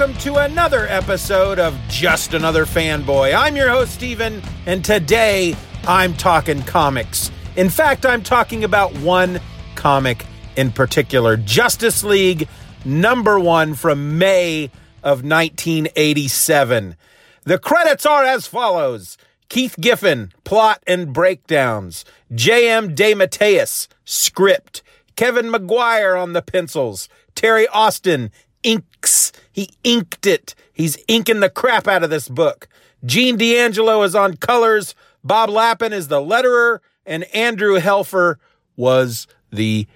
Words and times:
Welcome 0.00 0.16
to 0.20 0.36
another 0.36 0.86
episode 0.86 1.58
of 1.58 1.78
Just 1.90 2.32
Another 2.32 2.64
Fanboy. 2.64 3.36
I'm 3.36 3.54
your 3.54 3.68
host, 3.68 3.92
Steven, 3.92 4.40
and 4.64 4.82
today 4.82 5.54
I'm 5.86 6.14
talking 6.14 6.62
comics. 6.62 7.30
In 7.56 7.68
fact, 7.68 8.06
I'm 8.06 8.22
talking 8.22 8.64
about 8.64 8.96
one 9.00 9.38
comic 9.74 10.24
in 10.56 10.72
particular 10.72 11.36
Justice 11.36 12.02
League 12.02 12.48
number 12.82 13.38
one 13.38 13.74
from 13.74 14.16
May 14.16 14.70
of 15.02 15.22
1987. 15.22 16.96
The 17.44 17.58
credits 17.58 18.06
are 18.06 18.24
as 18.24 18.46
follows 18.46 19.18
Keith 19.50 19.76
Giffen, 19.78 20.32
plot 20.44 20.82
and 20.86 21.12
breakdowns, 21.12 22.06
J.M. 22.34 22.94
DeMatteis, 22.94 23.86
script, 24.06 24.82
Kevin 25.16 25.50
Maguire 25.50 26.16
on 26.16 26.32
the 26.32 26.40
pencils, 26.40 27.10
Terry 27.34 27.68
Austin, 27.68 28.30
inks. 28.62 29.32
He 29.60 29.68
inked 29.84 30.26
it. 30.26 30.54
He's 30.72 30.96
inking 31.06 31.40
the 31.40 31.50
crap 31.50 31.86
out 31.86 32.02
of 32.02 32.08
this 32.08 32.30
book. 32.30 32.66
Gene 33.04 33.36
D'Angelo 33.36 34.02
is 34.04 34.14
on 34.14 34.38
colors. 34.38 34.94
Bob 35.22 35.50
Lappan 35.50 35.92
is 35.92 36.08
the 36.08 36.18
letterer, 36.18 36.78
and 37.04 37.24
Andrew 37.34 37.78
Helfer 37.78 38.36
was 38.74 39.26
the 39.52 39.86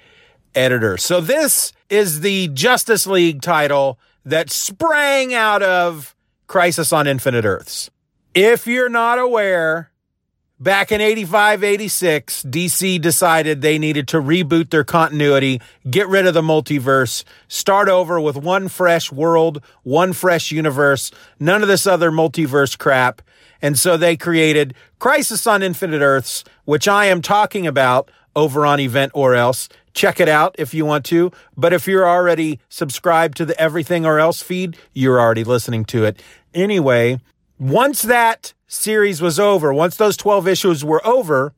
editor. 0.54 0.98
So 0.98 1.22
this 1.22 1.72
is 1.88 2.20
the 2.20 2.48
Justice 2.48 3.06
League 3.06 3.40
title 3.40 3.98
that 4.26 4.50
sprang 4.50 5.32
out 5.32 5.62
of 5.62 6.14
Crisis 6.46 6.92
on 6.92 7.06
Infinite 7.06 7.46
Earths. 7.46 7.88
If 8.34 8.66
you're 8.66 8.90
not 8.90 9.18
aware, 9.18 9.90
Back 10.60 10.92
in 10.92 11.00
85, 11.00 11.64
86, 11.64 12.44
DC 12.44 13.00
decided 13.00 13.60
they 13.60 13.76
needed 13.76 14.06
to 14.08 14.18
reboot 14.18 14.70
their 14.70 14.84
continuity, 14.84 15.60
get 15.90 16.06
rid 16.06 16.28
of 16.28 16.34
the 16.34 16.42
multiverse, 16.42 17.24
start 17.48 17.88
over 17.88 18.20
with 18.20 18.36
one 18.36 18.68
fresh 18.68 19.10
world, 19.10 19.60
one 19.82 20.12
fresh 20.12 20.52
universe, 20.52 21.10
none 21.40 21.62
of 21.62 21.66
this 21.66 21.88
other 21.88 22.12
multiverse 22.12 22.78
crap. 22.78 23.20
And 23.60 23.76
so 23.76 23.96
they 23.96 24.16
created 24.16 24.74
Crisis 25.00 25.44
on 25.48 25.60
Infinite 25.60 26.02
Earths, 26.02 26.44
which 26.66 26.86
I 26.86 27.06
am 27.06 27.20
talking 27.20 27.66
about 27.66 28.08
over 28.36 28.64
on 28.64 28.78
Event 28.78 29.10
or 29.12 29.34
Else. 29.34 29.68
Check 29.92 30.20
it 30.20 30.28
out 30.28 30.54
if 30.56 30.72
you 30.72 30.84
want 30.84 31.04
to. 31.06 31.32
But 31.56 31.72
if 31.72 31.88
you're 31.88 32.08
already 32.08 32.60
subscribed 32.68 33.36
to 33.38 33.44
the 33.44 33.60
Everything 33.60 34.06
or 34.06 34.20
Else 34.20 34.40
feed, 34.40 34.76
you're 34.92 35.20
already 35.20 35.42
listening 35.42 35.84
to 35.86 36.04
it. 36.04 36.22
Anyway, 36.54 37.18
once 37.64 38.02
that 38.02 38.52
series 38.66 39.22
was 39.22 39.40
over, 39.40 39.72
once 39.72 39.96
those 39.96 40.18
12 40.18 40.46
issues 40.46 40.84
were 40.84 41.04
over, 41.06 41.54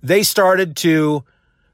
they 0.00 0.22
started 0.22 0.76
to 0.76 1.24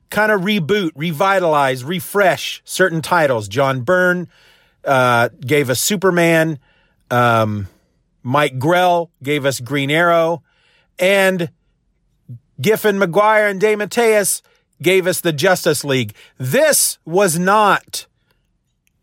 kind 0.08 0.32
of 0.32 0.40
reboot, 0.40 0.92
revitalize, 0.94 1.84
refresh 1.84 2.62
certain 2.64 3.02
titles. 3.02 3.48
John 3.48 3.82
Byrne 3.82 4.28
uh, 4.82 5.28
gave 5.40 5.68
us 5.68 5.78
Superman. 5.78 6.58
Um, 7.10 7.68
Mike 8.22 8.58
Grell 8.58 9.10
gave 9.22 9.44
us 9.44 9.60
Green 9.60 9.90
Arrow. 9.90 10.42
And 10.98 11.50
Giffen, 12.58 12.98
Maguire, 12.98 13.46
and 13.46 13.60
DeMatteis 13.60 14.40
gave 14.80 15.06
us 15.06 15.20
the 15.20 15.34
Justice 15.34 15.84
League. 15.84 16.14
This 16.38 16.96
was 17.04 17.38
not 17.38 18.06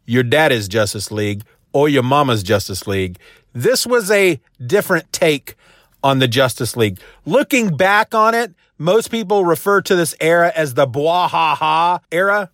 your 0.07 0.23
daddy's 0.23 0.67
Justice 0.67 1.11
League 1.11 1.43
or 1.73 1.89
your 1.89 2.03
mama's 2.03 2.43
Justice 2.43 2.87
League. 2.87 3.17
This 3.51 3.85
was 3.85 4.09
a 4.09 4.39
different 4.65 5.11
take 5.11 5.55
on 6.03 6.19
the 6.19 6.27
Justice 6.27 6.77
League. 6.77 6.99
Looking 7.25 7.75
back 7.75 8.13
on 8.15 8.35
it, 8.35 8.53
most 8.77 9.11
people 9.11 9.45
refer 9.45 9.81
to 9.81 9.95
this 9.95 10.15
era 10.19 10.51
as 10.55 10.73
the 10.73 10.85
blah 10.85 11.27
ha 11.27 11.55
ha 11.55 11.99
era, 12.11 12.51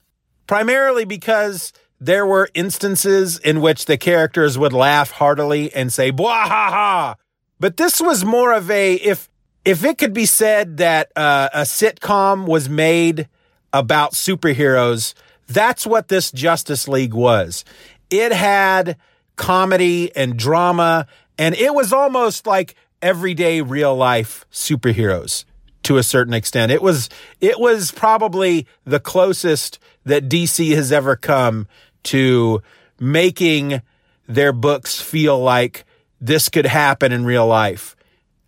primarily 0.48 1.06
because 1.06 1.74
there 2.00 2.26
were 2.26 2.50
instances 2.54 3.38
in 3.40 3.62
which 3.62 3.86
the 3.86 3.98
characters 3.98 4.58
would 4.58 4.74
laugh 4.74 5.12
heartily 5.12 5.74
and 5.74 5.92
say 5.92 6.12
blah 6.12 6.48
ha 6.48 6.70
ha. 6.70 7.16
But 7.60 7.78
this 7.78 8.00
was 8.00 8.24
more 8.24 8.54
of 8.54 8.70
a 8.72 8.96
if 8.96 9.30
if 9.66 9.84
it 9.84 9.98
could 9.98 10.14
be 10.14 10.26
said 10.26 10.78
that 10.78 11.12
uh, 11.16 11.50
a 11.54 11.62
sitcom 11.62 12.48
was 12.48 12.70
made 12.70 13.28
about 13.74 14.14
superheroes, 14.14 15.14
that's 15.48 15.86
what 15.86 16.08
this 16.08 16.32
Justice 16.32 16.88
League 16.88 17.14
was. 17.14 17.66
It 18.10 18.32
had 18.32 18.98
comedy 19.40 20.14
and 20.16 20.38
drama, 20.38 21.08
and 21.38 21.56
it 21.56 21.74
was 21.74 21.94
almost 21.94 22.46
like 22.46 22.76
everyday 23.02 23.62
real 23.62 23.96
life 23.96 24.46
superheroes 24.52 25.46
to 25.84 25.98
a 25.98 26.04
certain 26.04 26.34
extent. 26.34 26.72
It 26.72 26.82
was 26.82 27.10
it 27.40 27.58
was 27.58 27.92
probably 27.92 28.68
the 28.84 29.00
closest 29.00 29.80
that 30.04 30.28
DC 30.28 30.76
has 30.76 30.92
ever 30.92 31.16
come 31.16 31.68
to 32.04 32.62
making 33.00 33.82
their 34.28 34.52
books 34.52 35.02
feel 35.02 35.40
like 35.40 35.86
this 36.20 36.50
could 36.50 36.66
happen 36.66 37.14
in 37.14 37.26
real 37.26 37.48
life. 37.48 37.96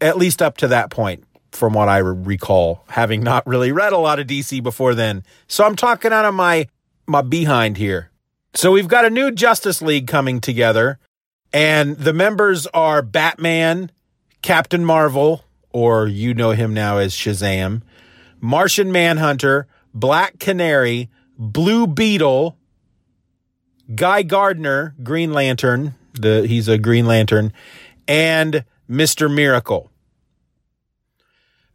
At 0.01 0.17
least 0.17 0.41
up 0.41 0.57
to 0.57 0.67
that 0.67 0.89
point 0.89 1.23
from 1.53 1.73
what 1.73 1.87
I 1.87 1.99
recall, 1.99 2.83
having 2.89 3.23
not 3.23 3.47
really 3.47 3.71
read 3.71 3.93
a 3.93 3.97
lot 3.97 4.19
of 4.19 4.27
DC 4.27 4.61
before 4.61 4.93
then. 4.93 5.23
So 5.47 5.63
I'm 5.63 5.77
talking 5.77 6.11
out 6.11 6.25
of 6.25 6.33
my 6.33 6.67
my 7.07 7.21
behind 7.21 7.77
here. 7.77 8.10
So 8.53 8.71
we've 8.71 8.87
got 8.87 9.05
a 9.05 9.09
new 9.09 9.31
Justice 9.31 9.81
League 9.81 10.07
coming 10.07 10.41
together 10.41 10.99
and 11.53 11.97
the 11.97 12.13
members 12.13 12.67
are 12.67 13.01
Batman, 13.01 13.91
Captain 14.41 14.85
Marvel, 14.85 15.43
or 15.71 16.07
you 16.07 16.33
know 16.33 16.51
him 16.51 16.73
now 16.73 16.97
as 16.97 17.13
Shazam, 17.13 17.81
Martian 18.39 18.91
Manhunter, 18.91 19.67
Black 19.93 20.39
Canary, 20.39 21.09
Blue 21.37 21.87
Beetle, 21.87 22.57
Guy 23.95 24.23
Gardner, 24.23 24.95
Green 25.03 25.33
Lantern, 25.33 25.95
the 26.13 26.45
he's 26.47 26.67
a 26.67 26.77
Green 26.77 27.05
Lantern, 27.05 27.53
and 28.07 28.65
Mr. 28.89 29.33
Miracle. 29.33 29.91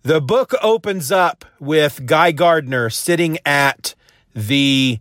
The 0.02 0.20
book 0.20 0.54
opens 0.62 1.10
up 1.10 1.44
with 1.58 2.06
Guy 2.06 2.32
Gardner 2.32 2.90
sitting 2.90 3.38
at 3.44 3.94
the 4.34 5.00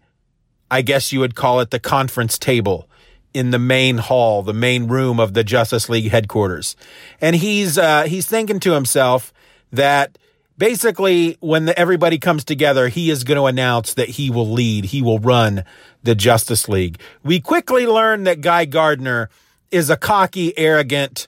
I 0.69 0.81
guess 0.81 1.13
you 1.13 1.19
would 1.19 1.35
call 1.35 1.59
it 1.59 1.71
the 1.71 1.79
conference 1.79 2.37
table 2.37 2.89
in 3.33 3.51
the 3.51 3.59
main 3.59 3.97
hall, 3.97 4.43
the 4.43 4.53
main 4.53 4.87
room 4.87 5.19
of 5.19 5.33
the 5.33 5.43
Justice 5.43 5.89
League 5.89 6.09
headquarters. 6.09 6.75
And 7.19 7.35
he's 7.35 7.77
uh, 7.77 8.03
he's 8.03 8.25
thinking 8.25 8.59
to 8.61 8.71
himself 8.71 9.33
that 9.71 10.17
basically 10.57 11.37
when 11.41 11.65
the, 11.65 11.77
everybody 11.77 12.17
comes 12.17 12.43
together, 12.43 12.87
he 12.87 13.09
is 13.09 13.23
going 13.23 13.37
to 13.37 13.45
announce 13.45 13.93
that 13.95 14.09
he 14.09 14.29
will 14.29 14.49
lead, 14.49 14.85
he 14.85 15.01
will 15.01 15.19
run 15.19 15.63
the 16.01 16.15
Justice 16.15 16.69
League. 16.69 16.99
We 17.23 17.39
quickly 17.39 17.85
learn 17.85 18.23
that 18.23 18.41
Guy 18.41 18.65
Gardner 18.65 19.29
is 19.69 19.89
a 19.89 19.97
cocky, 19.97 20.57
arrogant 20.57 21.27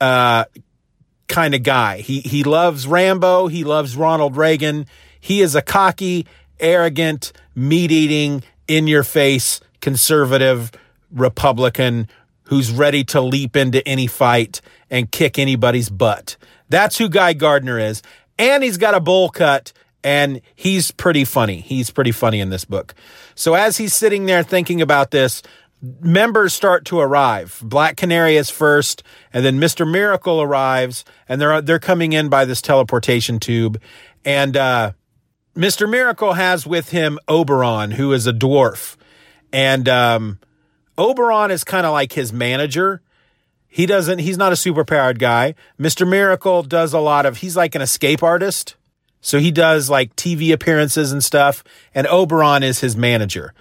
uh, 0.00 0.46
kind 1.28 1.54
of 1.54 1.62
guy. 1.62 1.98
He 1.98 2.20
he 2.20 2.42
loves 2.44 2.86
Rambo, 2.86 3.46
he 3.46 3.64
loves 3.64 3.96
Ronald 3.96 4.36
Reagan. 4.36 4.86
He 5.20 5.42
is 5.42 5.54
a 5.54 5.62
cocky, 5.62 6.26
arrogant, 6.60 7.32
meat-eating, 7.54 8.42
in-your-face 8.68 9.60
conservative 9.80 10.72
Republican 11.12 12.08
who's 12.44 12.70
ready 12.70 13.04
to 13.04 13.20
leap 13.20 13.56
into 13.56 13.86
any 13.86 14.06
fight 14.06 14.60
and 14.90 15.10
kick 15.10 15.38
anybody's 15.38 15.90
butt. 15.90 16.36
That's 16.68 16.98
who 16.98 17.08
Guy 17.08 17.32
Gardner 17.32 17.78
is. 17.78 18.02
And 18.38 18.62
he's 18.62 18.76
got 18.76 18.94
a 18.94 19.00
bowl 19.00 19.30
cut 19.30 19.72
and 20.04 20.40
he's 20.54 20.92
pretty 20.92 21.24
funny. 21.24 21.60
He's 21.60 21.90
pretty 21.90 22.12
funny 22.12 22.40
in 22.40 22.50
this 22.50 22.64
book. 22.64 22.94
So 23.34 23.54
as 23.54 23.76
he's 23.78 23.94
sitting 23.94 24.26
there 24.26 24.44
thinking 24.44 24.80
about 24.80 25.10
this, 25.10 25.42
members 26.00 26.54
start 26.54 26.84
to 26.86 27.00
arrive. 27.00 27.60
Black 27.64 27.96
Canary 27.96 28.36
is 28.36 28.48
first, 28.48 29.02
and 29.32 29.44
then 29.44 29.58
Mr. 29.58 29.90
Miracle 29.90 30.40
arrives, 30.40 31.04
and 31.28 31.40
they're 31.40 31.60
they're 31.60 31.78
coming 31.78 32.12
in 32.12 32.28
by 32.28 32.44
this 32.44 32.62
teleportation 32.62 33.40
tube. 33.40 33.80
And 34.24 34.56
uh, 34.56 34.92
Mr. 35.56 35.88
Miracle 35.88 36.34
has 36.34 36.66
with 36.66 36.90
him 36.90 37.18
Oberon, 37.28 37.92
who 37.92 38.12
is 38.12 38.26
a 38.26 38.32
dwarf. 38.32 38.96
And 39.52 39.88
um, 39.88 40.38
Oberon 40.98 41.50
is 41.50 41.64
kind 41.64 41.86
of 41.86 41.92
like 41.92 42.12
his 42.12 42.30
manager. 42.30 43.00
He 43.66 43.86
doesn't, 43.86 44.18
he's 44.18 44.36
not 44.36 44.52
a 44.52 44.56
super 44.56 44.84
powered 44.84 45.18
guy. 45.18 45.54
Mr. 45.80 46.06
Miracle 46.06 46.62
does 46.62 46.92
a 46.92 46.98
lot 46.98 47.24
of, 47.24 47.38
he's 47.38 47.56
like 47.56 47.74
an 47.74 47.80
escape 47.80 48.22
artist. 48.22 48.76
So 49.22 49.38
he 49.38 49.50
does 49.50 49.88
like 49.88 50.14
TV 50.14 50.52
appearances 50.52 51.10
and 51.10 51.24
stuff. 51.24 51.64
And 51.94 52.06
Oberon 52.06 52.62
is 52.62 52.80
his 52.80 52.94
manager. 52.94 53.54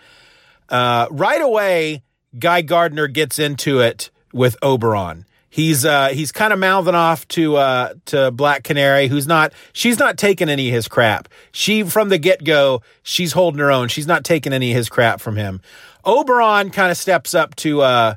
Uh, 0.67 1.07
right 1.09 1.41
away, 1.41 2.03
Guy 2.37 2.61
Gardner 2.61 3.07
gets 3.07 3.39
into 3.39 3.79
it 3.79 4.11
with 4.33 4.57
Oberon. 4.61 5.25
He's 5.55 5.85
uh, 5.85 6.09
he's 6.09 6.33
kind 6.33 6.51
of 6.51 6.59
mouthing 6.59 6.95
off 6.95 7.25
to 7.29 7.55
uh, 7.55 7.93
to 8.07 8.29
Black 8.31 8.65
Canary, 8.65 9.07
who's 9.07 9.25
not 9.25 9.53
she's 9.71 9.97
not 9.97 10.17
taking 10.17 10.49
any 10.49 10.67
of 10.67 10.73
his 10.73 10.89
crap. 10.89 11.29
She 11.53 11.83
from 11.83 12.09
the 12.09 12.17
get 12.17 12.43
go, 12.43 12.81
she's 13.03 13.31
holding 13.31 13.59
her 13.59 13.71
own. 13.71 13.87
She's 13.87 14.05
not 14.05 14.25
taking 14.25 14.51
any 14.51 14.71
of 14.71 14.75
his 14.75 14.89
crap 14.89 15.21
from 15.21 15.37
him. 15.37 15.61
Oberon 16.03 16.71
kind 16.71 16.91
of 16.91 16.97
steps 16.97 17.33
up 17.33 17.55
to 17.55 17.79
uh, 17.79 18.15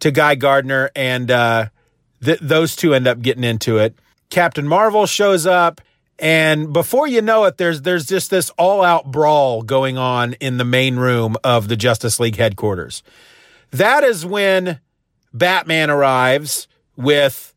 to 0.00 0.10
Guy 0.10 0.34
Gardner, 0.34 0.90
and 0.96 1.30
uh, 1.30 1.66
th- 2.20 2.40
those 2.40 2.74
two 2.74 2.94
end 2.94 3.06
up 3.06 3.22
getting 3.22 3.44
into 3.44 3.78
it. 3.78 3.96
Captain 4.28 4.66
Marvel 4.66 5.06
shows 5.06 5.46
up, 5.46 5.80
and 6.18 6.72
before 6.72 7.06
you 7.06 7.22
know 7.22 7.44
it, 7.44 7.58
there's 7.58 7.82
there's 7.82 8.06
just 8.06 8.28
this 8.28 8.50
all 8.58 8.82
out 8.82 9.08
brawl 9.08 9.62
going 9.62 9.98
on 9.98 10.32
in 10.40 10.56
the 10.56 10.64
main 10.64 10.96
room 10.96 11.36
of 11.44 11.68
the 11.68 11.76
Justice 11.76 12.18
League 12.18 12.34
headquarters. 12.34 13.04
That 13.70 14.02
is 14.02 14.26
when 14.26 14.80
Batman 15.32 15.88
arrives 15.88 16.66
with 16.96 17.54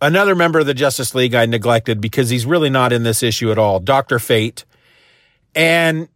another 0.00 0.34
member 0.34 0.58
of 0.58 0.66
the 0.66 0.74
Justice 0.74 1.14
League 1.14 1.34
I 1.34 1.46
neglected 1.46 2.00
because 2.00 2.30
he's 2.30 2.46
really 2.46 2.70
not 2.70 2.92
in 2.92 3.02
this 3.02 3.22
issue 3.22 3.50
at 3.50 3.58
all, 3.58 3.80
Doctor 3.80 4.18
Fate, 4.18 4.64
and 5.54 6.08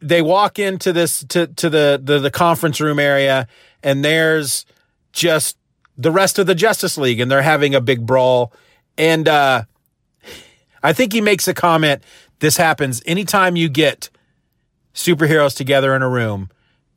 they 0.00 0.22
walk 0.22 0.58
into 0.58 0.92
this 0.92 1.24
to 1.24 1.46
to 1.46 1.70
the, 1.70 2.00
the 2.02 2.18
the 2.18 2.30
conference 2.30 2.80
room 2.80 2.98
area 2.98 3.46
and 3.82 4.04
there's 4.04 4.66
just 5.12 5.56
the 5.96 6.10
rest 6.10 6.38
of 6.38 6.46
the 6.46 6.54
Justice 6.54 6.98
League 6.98 7.20
and 7.20 7.30
they're 7.30 7.42
having 7.42 7.74
a 7.74 7.80
big 7.80 8.04
brawl 8.04 8.52
and 8.98 9.28
uh 9.28 9.62
I 10.82 10.92
think 10.92 11.12
he 11.12 11.20
makes 11.20 11.48
a 11.48 11.54
comment 11.54 12.02
this 12.40 12.56
happens 12.58 13.02
anytime 13.06 13.56
you 13.56 13.68
get 13.68 14.10
superheroes 14.94 15.56
together 15.56 15.94
in 15.94 16.02
a 16.02 16.08
room 16.08 16.50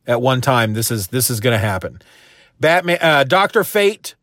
at 0.06 0.20
one 0.20 0.40
time 0.40 0.74
this 0.74 0.90
is 0.90 1.08
this 1.08 1.30
is 1.30 1.40
going 1.40 1.54
to 1.54 1.58
happen. 1.58 2.02
Batman 2.58 2.98
uh 3.00 3.24
Dr. 3.24 3.64
Fate 3.64 4.14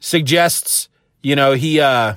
suggests, 0.00 0.88
you 1.22 1.36
know, 1.36 1.52
he 1.52 1.80
uh 1.80 2.14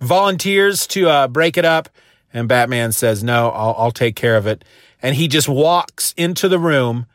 volunteers 0.00 0.86
to 0.88 1.08
uh 1.08 1.26
break 1.28 1.56
it 1.56 1.64
up 1.64 1.88
and 2.36 2.48
Batman 2.48 2.92
says, 2.92 3.24
No, 3.24 3.48
I'll, 3.50 3.74
I'll 3.78 3.90
take 3.90 4.14
care 4.14 4.36
of 4.36 4.46
it. 4.46 4.62
And 5.00 5.16
he 5.16 5.26
just 5.26 5.48
walks 5.48 6.12
into 6.18 6.48
the 6.48 6.58
room 6.58 7.06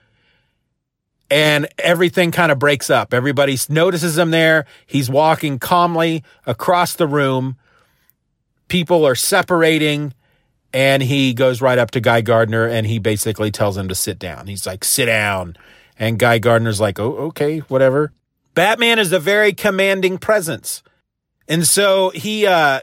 and 1.30 1.68
everything 1.78 2.32
kind 2.32 2.52
of 2.52 2.58
breaks 2.60 2.90
up. 2.90 3.14
Everybody 3.14 3.58
notices 3.70 4.18
him 4.18 4.32
there. 4.32 4.66
He's 4.86 5.10
walking 5.10 5.60
calmly 5.60 6.24
across 6.46 6.94
the 6.96 7.08
room. 7.08 7.56
People 8.68 9.06
are 9.06 9.16
separating 9.16 10.14
and 10.74 11.04
he 11.04 11.34
goes 11.34 11.62
right 11.62 11.78
up 11.78 11.92
to 11.92 12.02
Guy 12.02 12.22
Gardner 12.22 12.68
and 12.68 12.88
he 12.88 12.98
basically 12.98 13.52
tells 13.52 13.78
him 13.78 13.88
to 13.90 13.96
sit 13.96 14.18
down. 14.18 14.48
He's 14.48 14.66
like, 14.66 14.84
sit 14.84 15.06
down. 15.06 15.56
And 16.00 16.18
Guy 16.18 16.40
Gardner's 16.40 16.82
like, 16.82 17.00
oh, 17.00 17.14
okay, 17.28 17.60
whatever. 17.60 18.12
Batman 18.54 19.00
is 19.00 19.12
a 19.12 19.20
very 19.20 19.54
commanding 19.54 20.18
presence. 20.18 20.84
And 21.48 21.66
so 21.68 22.10
he, 22.12 22.46
uh, 22.46 22.82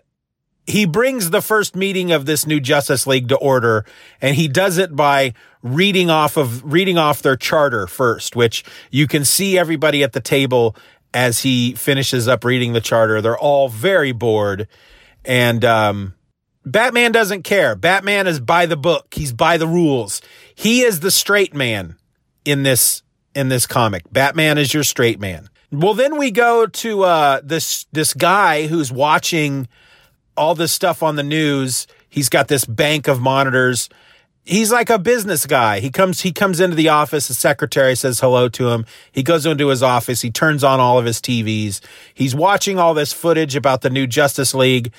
he 0.69 0.85
brings 0.85 1.31
the 1.31 1.41
first 1.41 1.75
meeting 1.75 2.13
of 2.13 2.27
this 2.27 2.47
new 2.47 2.61
Justice 2.61 3.07
League 3.07 3.29
to 3.31 3.37
order, 3.37 3.87
and 4.21 4.37
he 4.37 4.49
does 4.49 4.77
it 4.77 4.95
by 4.95 5.33
reading 5.63 6.11
off 6.11 6.37
of 6.37 6.63
reading 6.63 6.99
off 6.99 7.23
their 7.23 7.37
charter 7.37 7.87
first, 7.87 8.37
which 8.37 8.65
you 8.91 9.07
can 9.07 9.25
see 9.25 9.59
everybody 9.59 10.03
at 10.03 10.13
the 10.13 10.21
table 10.21 10.77
as 11.15 11.41
he 11.41 11.75
finishes 11.75 12.29
up 12.29 12.45
reading 12.45 12.75
the 12.75 12.83
charter. 12.83 13.23
They're 13.23 13.39
all 13.39 13.71
very 13.71 14.13
bored, 14.13 14.69
and 15.25 15.65
um, 15.65 16.15
Batman 16.67 17.13
doesn't 17.13 17.45
care. 17.45 17.75
Batman 17.75 18.27
is 18.27 18.39
by 18.39 18.67
the 18.67 18.77
book. 18.77 19.15
He's 19.15 19.33
by 19.33 19.57
the 19.57 19.67
rules. 19.67 20.21
He 20.55 20.83
is 20.83 21.01
the 21.01 21.11
straight 21.11 21.55
man 21.55 21.97
in 22.45 22.63
this 22.63 23.03
in 23.35 23.49
this 23.49 23.67
comic. 23.67 24.03
Batman 24.13 24.59
is 24.59 24.75
your 24.75 24.85
straight 24.85 25.19
man. 25.19 25.49
Well, 25.71 25.95
then 25.95 26.17
we 26.17 26.31
go 26.31 26.67
to 26.67 27.03
uh, 27.03 27.41
this 27.45 27.87
this 27.93 28.15
guy 28.15 28.67
who's 28.67 28.91
watching 28.91 29.69
all 30.37 30.55
this 30.55 30.73
stuff 30.73 31.03
on 31.03 31.17
the 31.17 31.23
news. 31.23 31.87
He's 32.09 32.31
got 32.31 32.49
this 32.49 32.65
bank 32.65 33.07
of 33.07 33.21
monitors. 33.21 33.91
He's 34.45 34.73
like 34.73 34.89
a 34.89 34.99
business 34.99 35.45
guy. 35.45 35.81
He 35.81 35.91
comes 35.91 36.23
he 36.23 36.33
comes 36.33 36.59
into 36.59 36.75
the 36.75 36.89
office, 36.89 37.29
the 37.29 37.35
secretary 37.35 37.95
says 37.95 38.21
hello 38.21 38.49
to 38.49 38.71
him. 38.71 38.87
He 39.13 39.23
goes 39.23 39.45
into 39.45 39.69
his 39.69 39.83
office, 39.83 40.23
he 40.23 40.31
turns 40.31 40.65
on 40.65 40.81
all 40.81 40.99
of 40.99 41.05
his 41.05 41.21
TVs. 41.21 41.81
He's 42.15 42.35
watching 42.35 42.79
all 42.79 42.95
this 42.95 43.13
footage 43.13 43.55
about 43.55 43.83
the 43.83 43.91
new 43.91 44.07
Justice 44.07 44.55
League 44.55 44.91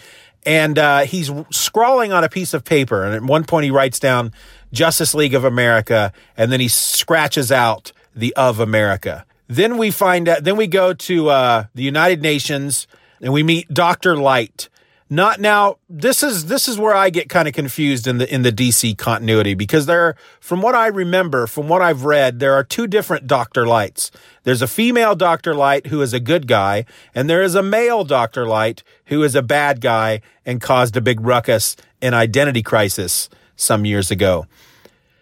and 0.45 0.77
uh, 0.77 0.99
he's 0.99 1.31
scrawling 1.49 2.13
on 2.13 2.23
a 2.23 2.29
piece 2.29 2.53
of 2.53 2.63
paper 2.63 3.03
and 3.03 3.15
at 3.15 3.23
one 3.23 3.43
point 3.43 3.63
he 3.63 3.71
writes 3.71 3.99
down 3.99 4.33
Justice 4.71 5.15
League 5.15 5.33
of 5.33 5.45
America 5.45 6.13
and 6.38 6.51
then 6.51 6.59
he 6.59 6.67
scratches 6.67 7.51
out 7.51 7.91
the 8.15 8.35
of 8.35 8.59
America. 8.59 9.25
Then 9.50 9.77
we 9.77 9.91
find 9.91 10.29
out 10.29 10.46
then 10.46 10.56
we 10.56 10.68
go 10.68 10.94
to 10.94 11.29
uh, 11.29 11.65
the 11.75 11.84
United 11.84 12.22
Nations 12.22 12.88
and 13.20 13.34
we 13.34 13.44
meet 13.44 13.68
Dr. 13.74 14.15
Light 14.15 14.70
not 15.10 15.39
now. 15.39 15.77
This 15.89 16.22
is 16.22 16.46
this 16.46 16.68
is 16.68 16.77
where 16.77 16.94
I 16.94 17.10
get 17.10 17.29
kind 17.29 17.48
of 17.48 17.53
confused 17.56 18.06
in 18.06 18.20
the 18.20 18.32
in 18.32 18.44
the 18.44 18.51
DC 18.51 18.96
continuity 18.98 19.56
because 19.56 19.88
there, 19.88 20.15
from 20.39 20.62
what 20.62 20.75
I 20.75 20.86
remember, 20.88 21.48
from 21.48 21.68
what 21.68 21.82
I've 21.82 22.06
read, 22.06 22.39
there 22.39 22.53
are 22.53 22.63
two 22.63 22.86
different 22.86 23.25
Doctor 23.25 23.65
Lights. 23.65 24.12
There's 24.44 24.62
a 24.62 24.68
female 24.68 25.15
Doctor 25.15 25.56
Light 25.56 25.88
who 25.88 26.01
is 26.01 26.13
a 26.13 26.20
good 26.20 26.48
guy, 26.48 26.86
and 27.15 27.27
there 27.27 27.41
is 27.41 27.56
a 27.56 27.63
male 27.63 28.03
Doctor 28.03 28.46
Light 28.46 28.84
who 29.06 29.24
is 29.24 29.34
a 29.34 29.41
bad 29.41 29.82
guy 29.82 30.22
and 30.46 30.62
caused 30.62 30.96
a 30.96 31.01
big 31.01 31.22
ruckus 31.22 31.75
and 32.01 32.13
Identity 32.13 32.62
Crisis 32.62 33.29
some 33.56 33.86
years 33.86 34.12
ago. 34.12 34.46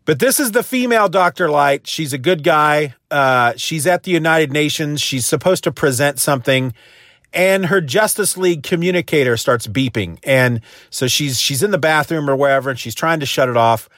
But 0.07 0.19
this 0.19 0.39
is 0.39 0.53
the 0.53 0.63
female 0.63 1.09
Dr. 1.09 1.49
Light. 1.49 1.85
She's 1.85 2.13
a 2.13 2.17
good 2.17 2.41
guy. 2.41 2.95
Uh, 3.11 3.53
she's 3.57 3.85
at 3.85 4.03
the 4.03 4.11
United 4.11 4.51
Nations. 4.51 5.01
She's 5.01 5.25
supposed 5.25 5.63
to 5.65 5.71
present 5.71 6.17
something 6.17 6.73
and 7.33 7.67
her 7.67 7.81
Justice 7.81 8.37
League 8.37 8.63
communicator 8.63 9.37
starts 9.37 9.67
beeping. 9.67 10.17
And 10.23 10.61
so 10.89 11.07
she's 11.07 11.39
she's 11.39 11.61
in 11.61 11.71
the 11.71 11.77
bathroom 11.77 12.29
or 12.29 12.35
wherever 12.35 12.69
and 12.69 12.79
she's 12.79 12.95
trying 12.95 13.19
to 13.19 13.25
shut 13.25 13.49
it 13.49 13.57
off. 13.57 13.89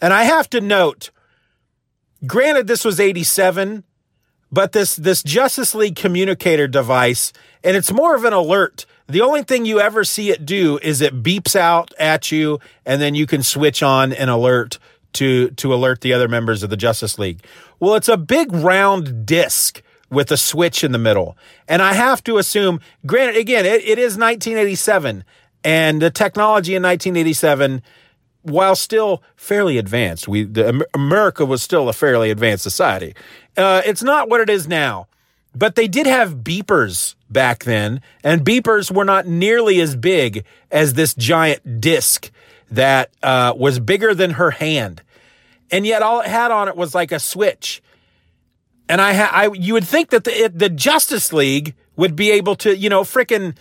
And 0.00 0.12
I 0.12 0.24
have 0.24 0.48
to 0.50 0.60
note, 0.60 1.10
granted 2.26 2.66
this 2.66 2.84
was 2.84 2.98
87, 2.98 3.84
but 4.50 4.72
this 4.72 4.96
this 4.96 5.22
Justice 5.22 5.74
League 5.74 5.96
communicator 5.96 6.66
device, 6.66 7.32
and 7.62 7.76
it's 7.76 7.92
more 7.92 8.14
of 8.14 8.24
an 8.24 8.32
alert. 8.32 8.86
The 9.06 9.20
only 9.20 9.42
thing 9.42 9.64
you 9.64 9.80
ever 9.80 10.04
see 10.04 10.30
it 10.30 10.44
do 10.44 10.78
is 10.82 11.00
it 11.00 11.22
beeps 11.22 11.56
out 11.56 11.94
at 11.98 12.30
you, 12.30 12.58
and 12.84 13.00
then 13.00 13.14
you 13.14 13.26
can 13.26 13.42
switch 13.42 13.82
on 13.82 14.12
an 14.12 14.28
alert 14.28 14.78
to 15.14 15.50
to 15.50 15.74
alert 15.74 16.00
the 16.00 16.12
other 16.12 16.28
members 16.28 16.62
of 16.62 16.70
the 16.70 16.76
Justice 16.76 17.18
League. 17.18 17.44
Well, 17.80 17.94
it's 17.94 18.08
a 18.08 18.16
big 18.16 18.52
round 18.52 19.26
disc 19.26 19.82
with 20.10 20.30
a 20.30 20.36
switch 20.36 20.82
in 20.82 20.92
the 20.92 20.98
middle, 20.98 21.36
and 21.66 21.82
I 21.82 21.94
have 21.94 22.22
to 22.24 22.38
assume. 22.38 22.80
Granted, 23.06 23.36
again, 23.36 23.66
it, 23.66 23.82
it 23.82 23.98
is 23.98 24.16
1987, 24.16 25.24
and 25.64 26.02
the 26.02 26.10
technology 26.10 26.74
in 26.74 26.82
1987 26.82 27.82
while 28.42 28.76
still 28.76 29.22
fairly 29.36 29.78
advanced, 29.78 30.28
we 30.28 30.44
the, 30.44 30.86
America 30.94 31.44
was 31.44 31.62
still 31.62 31.88
a 31.88 31.92
fairly 31.92 32.30
advanced 32.30 32.62
society. 32.62 33.14
Uh, 33.56 33.82
it's 33.84 34.02
not 34.02 34.28
what 34.28 34.40
it 34.40 34.48
is 34.48 34.68
now, 34.68 35.06
but 35.54 35.74
they 35.74 35.88
did 35.88 36.06
have 36.06 36.36
beepers 36.36 37.14
back 37.28 37.64
then, 37.64 38.00
and 38.22 38.44
beepers 38.44 38.90
were 38.90 39.04
not 39.04 39.26
nearly 39.26 39.80
as 39.80 39.96
big 39.96 40.44
as 40.70 40.94
this 40.94 41.14
giant 41.14 41.80
disc 41.80 42.30
that 42.70 43.10
uh, 43.22 43.54
was 43.56 43.78
bigger 43.80 44.14
than 44.14 44.32
her 44.32 44.50
hand, 44.50 45.02
and 45.70 45.86
yet 45.86 46.02
all 46.02 46.20
it 46.20 46.26
had 46.26 46.50
on 46.50 46.68
it 46.68 46.76
was 46.76 46.94
like 46.94 47.12
a 47.12 47.18
switch. 47.18 47.82
And 48.88 49.00
I, 49.00 49.12
ha- 49.12 49.30
I 49.32 49.50
you 49.52 49.74
would 49.74 49.86
think 49.86 50.10
that 50.10 50.24
the 50.24 50.44
it, 50.44 50.58
the 50.58 50.68
Justice 50.70 51.32
League 51.32 51.74
would 51.96 52.16
be 52.16 52.30
able 52.30 52.54
to, 52.56 52.76
you 52.76 52.88
know, 52.88 53.02
fricking 53.02 53.56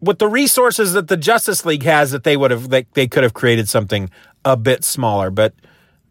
with 0.00 0.18
the 0.18 0.28
resources 0.28 0.92
that 0.92 1.08
the 1.08 1.16
Justice 1.16 1.64
League 1.64 1.82
has, 1.82 2.10
that 2.10 2.24
they 2.24 2.36
would 2.36 2.50
have 2.50 2.68
they, 2.68 2.86
they 2.92 3.08
could 3.08 3.22
have 3.22 3.34
created 3.34 3.68
something 3.68 4.10
a 4.44 4.56
bit 4.56 4.84
smaller. 4.84 5.30
But 5.30 5.54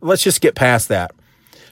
let's 0.02 0.24
just 0.24 0.42
get 0.42 0.56
past 0.56 0.88
that. 0.90 1.12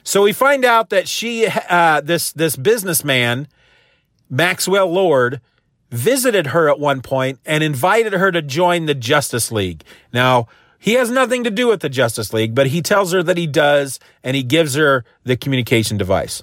So 0.04 0.22
we 0.22 0.32
find 0.32 0.64
out 0.64 0.90
that 0.90 1.06
she, 1.06 1.46
uh, 1.46 2.00
this 2.00 2.32
this 2.32 2.56
businessman, 2.56 3.46
Maxwell 4.30 4.90
Lord, 4.90 5.40
visited 5.92 6.48
her 6.48 6.70
at 6.70 6.80
one 6.80 7.02
point 7.02 7.38
and 7.44 7.62
invited 7.62 8.14
her 8.14 8.32
to 8.32 8.40
join 8.42 8.86
the 8.86 8.94
Justice 8.94 9.52
League. 9.52 9.84
Now 10.12 10.48
he 10.78 10.94
has 10.94 11.10
nothing 11.10 11.44
to 11.44 11.50
do 11.50 11.68
with 11.68 11.80
the 11.80 11.88
Justice 11.88 12.32
League, 12.32 12.54
but 12.54 12.68
he 12.68 12.82
tells 12.82 13.12
her 13.12 13.22
that 13.22 13.36
he 13.36 13.46
does, 13.46 14.00
and 14.24 14.34
he 14.34 14.42
gives 14.42 14.74
her 14.74 15.04
the 15.22 15.36
communication 15.36 15.96
device. 15.96 16.42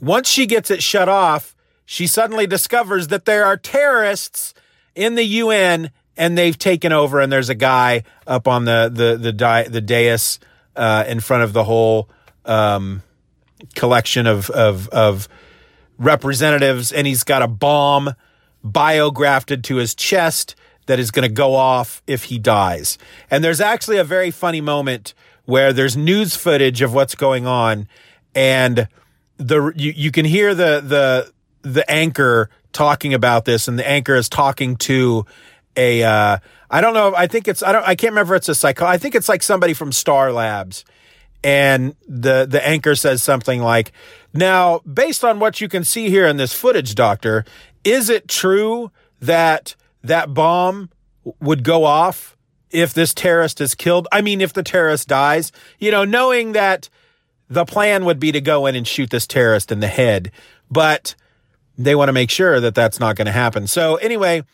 Once 0.00 0.28
she 0.28 0.46
gets 0.46 0.70
it 0.70 0.82
shut 0.82 1.08
off, 1.08 1.56
she 1.84 2.06
suddenly 2.06 2.46
discovers 2.46 3.08
that 3.08 3.24
there 3.24 3.44
are 3.44 3.56
terrorists 3.56 4.54
in 4.94 5.14
the 5.14 5.24
UN 5.24 5.90
and 6.16 6.36
they've 6.36 6.58
taken 6.58 6.92
over 6.92 7.18
and 7.20 7.32
there's 7.32 7.48
a 7.48 7.54
guy 7.54 8.02
up 8.26 8.46
on 8.46 8.66
the 8.66 8.90
the 8.92 9.16
the, 9.16 9.66
the 9.70 9.80
dais 9.80 10.38
uh, 10.76 11.04
in 11.08 11.20
front 11.20 11.42
of 11.42 11.52
the 11.52 11.64
whole 11.64 12.08
um, 12.44 13.02
collection 13.74 14.26
of, 14.26 14.50
of 14.50 14.88
of 14.90 15.28
representatives 16.02 16.92
and 16.92 17.06
he's 17.06 17.24
got 17.24 17.42
a 17.42 17.48
bomb 17.48 18.14
biografted 18.64 19.64
to 19.64 19.76
his 19.76 19.94
chest 19.94 20.54
that 20.86 20.98
is 20.98 21.10
going 21.10 21.28
to 21.28 21.32
go 21.32 21.54
off 21.54 22.02
if 22.06 22.24
he 22.24 22.38
dies. 22.38 22.98
And 23.30 23.42
there's 23.42 23.60
actually 23.60 23.98
a 23.98 24.04
very 24.04 24.30
funny 24.30 24.60
moment 24.60 25.14
where 25.44 25.72
there's 25.72 25.96
news 25.96 26.36
footage 26.36 26.82
of 26.82 26.92
what's 26.92 27.14
going 27.14 27.46
on 27.46 27.88
and 28.34 28.88
the 29.38 29.72
you, 29.76 29.92
you 29.94 30.10
can 30.10 30.24
hear 30.24 30.54
the 30.54 30.80
the 30.80 31.32
the 31.62 31.88
anchor 31.90 32.50
talking 32.72 33.14
about 33.14 33.44
this, 33.44 33.68
and 33.68 33.78
the 33.78 33.88
anchor 33.88 34.14
is 34.14 34.28
talking 34.28 34.76
to 34.76 35.26
a 35.76 36.02
uh, 36.02 36.38
I 36.70 36.80
don't 36.80 36.94
know. 36.94 37.14
I 37.14 37.26
think 37.26 37.48
it's 37.48 37.62
I 37.62 37.72
don't 37.72 37.86
I 37.86 37.94
can't 37.94 38.12
remember. 38.12 38.34
It's 38.34 38.48
a 38.48 38.54
psycho. 38.54 38.86
I 38.86 38.98
think 38.98 39.14
it's 39.14 39.28
like 39.28 39.42
somebody 39.42 39.74
from 39.74 39.92
Star 39.92 40.32
Labs, 40.32 40.84
and 41.44 41.94
the 42.08 42.46
the 42.48 42.64
anchor 42.66 42.94
says 42.94 43.22
something 43.22 43.62
like, 43.62 43.92
"Now, 44.32 44.80
based 44.80 45.24
on 45.24 45.40
what 45.40 45.60
you 45.60 45.68
can 45.68 45.84
see 45.84 46.08
here 46.08 46.26
in 46.26 46.36
this 46.36 46.52
footage, 46.52 46.94
Doctor, 46.94 47.44
is 47.84 48.08
it 48.08 48.28
true 48.28 48.90
that 49.20 49.74
that 50.02 50.34
bomb 50.34 50.90
would 51.40 51.64
go 51.64 51.84
off 51.84 52.36
if 52.70 52.94
this 52.94 53.14
terrorist 53.14 53.60
is 53.60 53.74
killed? 53.74 54.08
I 54.12 54.22
mean, 54.22 54.40
if 54.40 54.52
the 54.52 54.62
terrorist 54.62 55.08
dies, 55.08 55.52
you 55.78 55.90
know, 55.90 56.04
knowing 56.04 56.52
that." 56.52 56.88
The 57.50 57.66
plan 57.66 58.06
would 58.06 58.18
be 58.18 58.32
to 58.32 58.40
go 58.40 58.64
in 58.64 58.74
and 58.74 58.88
shoot 58.88 59.10
this 59.10 59.26
terrorist 59.26 59.70
in 59.70 59.80
the 59.80 59.86
head, 59.86 60.30
but 60.70 61.14
they 61.76 61.94
want 61.94 62.08
to 62.08 62.12
make 62.14 62.30
sure 62.30 62.60
that 62.60 62.74
that's 62.74 62.98
not 62.98 63.14
going 63.14 63.26
to 63.26 63.32
happen. 63.32 63.66
So, 63.66 63.96
anyway, 63.96 64.44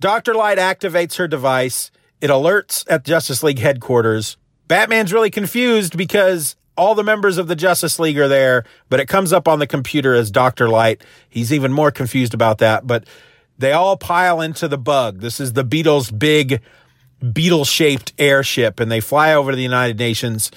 Dr. 0.00 0.34
Light 0.34 0.58
activates 0.58 1.16
her 1.16 1.28
device. 1.28 1.92
It 2.20 2.28
alerts 2.28 2.84
at 2.90 3.04
Justice 3.04 3.44
League 3.44 3.60
headquarters. 3.60 4.36
Batman's 4.70 5.12
really 5.12 5.32
confused 5.32 5.96
because 5.96 6.54
all 6.76 6.94
the 6.94 7.02
members 7.02 7.38
of 7.38 7.48
the 7.48 7.56
Justice 7.56 7.98
League 7.98 8.16
are 8.20 8.28
there, 8.28 8.62
but 8.88 9.00
it 9.00 9.08
comes 9.08 9.32
up 9.32 9.48
on 9.48 9.58
the 9.58 9.66
computer 9.66 10.14
as 10.14 10.30
Dr. 10.30 10.68
Light. 10.68 11.02
He's 11.28 11.52
even 11.52 11.72
more 11.72 11.90
confused 11.90 12.34
about 12.34 12.58
that, 12.58 12.86
but 12.86 13.04
they 13.58 13.72
all 13.72 13.96
pile 13.96 14.40
into 14.40 14.68
the 14.68 14.78
bug. 14.78 15.22
This 15.22 15.40
is 15.40 15.54
the 15.54 15.64
Beetle's 15.64 16.12
big 16.12 16.60
beetle 17.32 17.64
shaped 17.64 18.12
airship, 18.16 18.78
and 18.78 18.92
they 18.92 19.00
fly 19.00 19.34
over 19.34 19.50
to 19.50 19.56
the 19.56 19.62
United 19.64 19.98
Nations. 19.98 20.52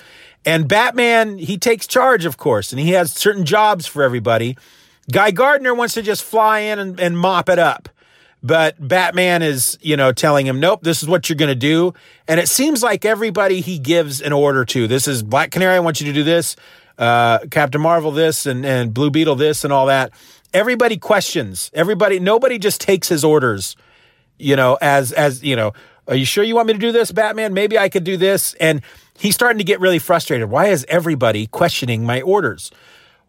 And 0.46 0.68
Batman, 0.68 1.40
he 1.40 1.58
takes 1.58 1.88
charge, 1.88 2.26
of 2.26 2.38
course, 2.38 2.72
and 2.72 2.80
he 2.80 2.92
has 2.92 3.14
certain 3.14 3.46
jobs 3.46 3.88
for 3.88 4.04
everybody. 4.04 4.56
Guy 5.12 5.32
Gardner 5.32 5.74
wants 5.74 5.96
to 5.96 6.04
just 6.04 6.24
fly 6.24 6.60
in 6.60 6.78
and, 6.78 7.00
and 7.00 7.18
mop 7.18 7.50
it 7.50 7.58
up. 7.58 7.90
But 8.46 8.76
Batman 8.86 9.42
is, 9.42 9.78
you 9.82 9.96
know, 9.96 10.12
telling 10.12 10.46
him, 10.46 10.60
nope, 10.60 10.82
this 10.84 11.02
is 11.02 11.08
what 11.08 11.30
you're 11.30 11.38
going 11.38 11.48
to 11.48 11.56
do. 11.56 11.94
And 12.28 12.42
it 12.42 12.50
seems 12.50 12.84
like 12.84 13.06
everybody 13.06 13.62
he 13.62 13.80
gives 13.80 14.22
an 14.22 14.34
order 14.34 14.66
to, 14.66 14.86
this 14.86 15.08
is 15.08 15.24
Black 15.24 15.52
Canary, 15.52 15.78
I 15.78 15.80
want 15.80 16.02
you 16.02 16.08
to 16.08 16.14
do 16.14 16.24
this, 16.24 16.58
uh, 16.98 17.40
Captain 17.50 17.80
Marvel 17.80 18.12
this, 18.12 18.46
and, 18.46 18.66
and 18.66 18.94
Blue 18.94 19.10
Beetle 19.10 19.36
this, 19.36 19.64
and 19.64 19.72
all 19.72 19.86
that. 19.86 20.12
Everybody 20.54 20.98
questions. 20.98 21.72
Everybody, 21.74 22.20
nobody 22.20 22.60
just 22.60 22.82
takes 22.82 23.08
his 23.08 23.24
orders, 23.24 23.78
you 24.38 24.58
know, 24.58 24.78
as, 24.82 25.14
as, 25.14 25.42
you 25.42 25.56
know, 25.56 25.72
are 26.10 26.16
you 26.16 26.26
sure 26.26 26.44
you 26.44 26.54
want 26.54 26.68
me 26.68 26.74
to 26.74 26.80
do 26.80 26.92
this, 26.92 27.14
Batman? 27.14 27.54
Maybe 27.54 27.80
I 27.80 27.88
could 27.88 28.04
do 28.04 28.18
this. 28.18 28.56
And 28.56 28.82
he's 29.18 29.36
starting 29.36 29.60
to 29.60 29.64
get 29.64 29.80
really 29.80 30.00
frustrated. 30.00 30.50
Why 30.50 30.68
is 30.68 30.86
everybody 30.90 31.48
questioning 31.48 32.06
my 32.06 32.22
orders? 32.22 32.72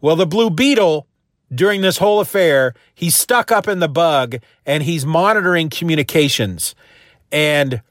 Well, 0.01 0.17
the 0.17 0.27
Blue 0.27 0.49
Beetle 0.49 1.07
during 1.53 1.81
this 1.81 1.97
whole 1.97 2.19
affair, 2.19 2.73
he's 2.93 3.15
stuck 3.15 3.51
up 3.51 3.67
in 3.67 3.79
the 3.79 3.87
bug 3.87 4.37
and 4.65 4.83
he's 4.83 5.05
monitoring 5.05 5.69
communications. 5.69 6.75
And 7.31 7.81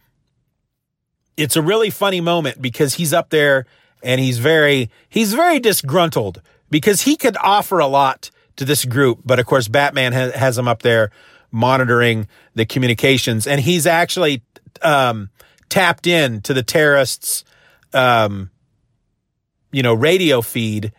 it's 1.37 1.57
a 1.57 1.63
really 1.63 1.91
funny 1.91 2.21
moment 2.21 2.61
because 2.61 2.95
he's 2.95 3.13
up 3.13 3.31
there 3.31 3.67
and 4.03 4.21
he's 4.21 4.39
very 4.39 4.91
he's 5.09 5.35
very 5.35 5.59
disgruntled 5.59 6.43
because 6.71 7.03
he 7.03 7.17
could 7.17 7.37
offer 7.43 7.79
a 7.79 7.87
lot 7.87 8.31
to 8.57 8.65
this 8.65 8.85
group, 8.85 9.21
but 9.25 9.39
of 9.39 9.47
course 9.47 9.69
Batman 9.69 10.13
has, 10.13 10.33
has 10.35 10.59
him 10.59 10.69
up 10.69 10.83
there 10.83 11.11
monitoring 11.51 12.29
the 12.55 12.67
communications, 12.67 13.47
and 13.47 13.61
he's 13.61 13.87
actually 13.87 14.43
um, 14.83 15.31
tapped 15.69 16.07
in 16.07 16.41
to 16.43 16.55
the 16.55 16.63
terrorists, 16.63 17.45
um, 17.93 18.51
you 19.73 19.83
know, 19.83 19.95
radio 19.95 20.41
feed 20.41 20.93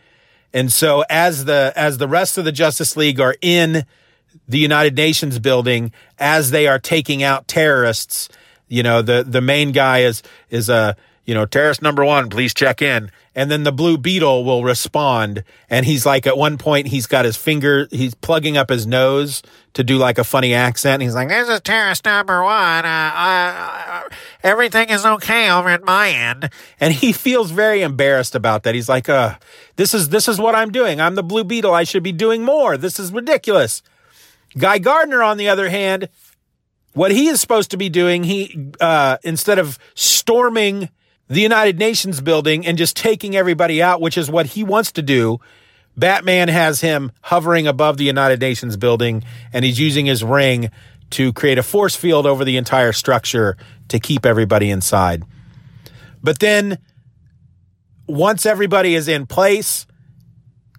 and 0.55 0.71
so 0.71 1.03
as 1.09 1.43
the 1.43 1.73
as 1.75 1.97
the 1.97 2.07
rest 2.07 2.37
of 2.37 2.45
the 2.45 2.51
Justice 2.53 2.95
League 2.95 3.19
are 3.19 3.35
in 3.41 3.85
the 4.47 4.57
United 4.57 4.95
Nations 4.95 5.37
building 5.37 5.91
as 6.17 6.51
they 6.51 6.65
are 6.65 6.79
taking 6.79 7.23
out 7.23 7.49
terrorists, 7.49 8.29
you 8.69 8.81
know, 8.81 9.01
the 9.01 9.25
the 9.27 9.41
main 9.41 9.73
guy 9.73 9.99
is 9.99 10.23
is 10.49 10.69
a 10.69 10.95
you 11.25 11.33
know, 11.33 11.45
terrorist 11.45 11.81
number 11.81 12.05
one, 12.05 12.29
please 12.29 12.53
check 12.53 12.81
in. 12.81 13.11
And 13.33 13.51
then 13.51 13.63
the 13.63 13.71
blue 13.71 13.97
beetle 13.97 14.45
will 14.45 14.63
respond. 14.63 15.43
And 15.69 15.85
he's 15.85 16.05
like, 16.05 16.25
at 16.25 16.37
one 16.37 16.57
point, 16.57 16.87
he's 16.87 17.07
got 17.07 17.25
his 17.25 17.35
finger, 17.35 17.87
he's 17.91 18.15
plugging 18.15 18.55
up 18.55 18.69
his 18.69 18.87
nose 18.87 19.41
to 19.73 19.83
do 19.83 19.97
like 19.97 20.17
a 20.17 20.23
funny 20.23 20.53
accent. 20.53 21.01
He's 21.01 21.15
like, 21.15 21.27
this 21.27 21.49
is 21.49 21.59
terrorist 21.61 22.05
number 22.05 22.43
one. 22.43 22.85
Uh, 22.85 24.03
everything 24.43 24.89
is 24.89 25.05
okay 25.05 25.49
over 25.49 25.67
at 25.67 25.83
my 25.83 26.09
end. 26.11 26.49
And 26.79 26.93
he 26.93 27.11
feels 27.13 27.51
very 27.51 27.81
embarrassed 27.81 28.35
about 28.35 28.63
that. 28.63 28.75
He's 28.75 28.87
like, 28.87 29.09
uh, 29.09 29.35
this 29.75 29.93
is, 29.93 30.09
this 30.09 30.27
is 30.29 30.39
what 30.39 30.55
I'm 30.55 30.71
doing. 30.71 31.01
I'm 31.01 31.15
the 31.15 31.23
blue 31.23 31.43
beetle. 31.43 31.73
I 31.73 31.83
should 31.83 32.03
be 32.03 32.13
doing 32.13 32.43
more. 32.43 32.77
This 32.77 32.99
is 32.99 33.11
ridiculous. 33.11 33.81
Guy 34.57 34.77
Gardner, 34.77 35.21
on 35.21 35.35
the 35.35 35.49
other 35.49 35.69
hand, 35.69 36.07
what 36.93 37.11
he 37.11 37.27
is 37.27 37.41
supposed 37.41 37.71
to 37.71 37.77
be 37.77 37.89
doing, 37.89 38.23
he, 38.23 38.71
uh, 38.79 39.17
instead 39.23 39.59
of 39.59 39.77
storming 39.95 40.89
the 41.27 41.41
United 41.41 41.79
Nations 41.79 42.21
building 42.21 42.65
and 42.65 42.77
just 42.77 42.95
taking 42.95 43.35
everybody 43.35 43.81
out, 43.81 44.01
which 44.01 44.17
is 44.17 44.29
what 44.29 44.47
he 44.47 44.63
wants 44.63 44.91
to 44.93 45.01
do. 45.01 45.39
Batman 45.97 46.49
has 46.49 46.81
him 46.81 47.11
hovering 47.21 47.67
above 47.67 47.97
the 47.97 48.03
United 48.03 48.39
Nations 48.39 48.77
building 48.77 49.23
and 49.53 49.63
he's 49.65 49.79
using 49.79 50.05
his 50.05 50.23
ring 50.23 50.69
to 51.11 51.31
create 51.33 51.57
a 51.57 51.63
force 51.63 51.95
field 51.95 52.25
over 52.25 52.43
the 52.43 52.57
entire 52.57 52.91
structure 52.91 53.57
to 53.87 53.99
keep 53.99 54.25
everybody 54.25 54.69
inside. 54.69 55.23
But 56.21 56.39
then 56.39 56.79
once 58.07 58.45
everybody 58.45 58.95
is 58.95 59.07
in 59.07 59.25
place, 59.25 59.85